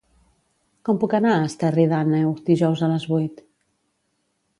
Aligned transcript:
Com 0.87 0.99
puc 1.03 1.11
anar 1.17 1.33
a 1.33 1.43
Esterri 1.49 1.85
d'Àneu 1.91 2.31
dijous 2.47 2.81
a 2.87 2.89
les 2.93 3.05
vuit? 3.13 3.45